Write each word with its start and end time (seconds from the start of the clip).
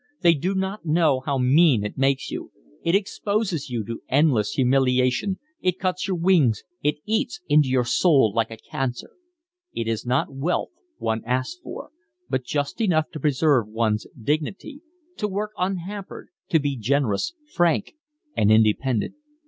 They 0.21 0.33
do 0.33 0.55
not 0.55 0.83
know 0.83 1.19
how 1.19 1.37
mean 1.37 1.85
it 1.85 1.95
makes 1.95 2.31
you. 2.31 2.51
It 2.83 2.95
exposes 2.95 3.69
you 3.69 3.85
to 3.85 4.01
endless 4.09 4.53
humiliation, 4.53 5.37
it 5.61 5.77
cuts 5.77 6.07
your 6.07 6.17
wings, 6.17 6.63
it 6.81 6.95
eats 7.05 7.39
into 7.47 7.69
your 7.69 7.85
soul 7.85 8.33
like 8.35 8.49
a 8.49 8.57
cancer. 8.57 9.11
It 9.75 9.87
is 9.87 10.03
not 10.03 10.33
wealth 10.33 10.71
one 10.97 11.23
asks 11.23 11.59
for, 11.61 11.91
but 12.27 12.43
just 12.43 12.81
enough 12.81 13.11
to 13.11 13.19
preserve 13.19 13.67
one's 13.67 14.07
dignity, 14.19 14.81
to 15.17 15.27
work 15.27 15.51
unhampered, 15.55 16.29
to 16.49 16.59
be 16.59 16.75
generous, 16.75 17.35
frank, 17.53 17.93
and 18.35 18.51
independent. 18.51 19.13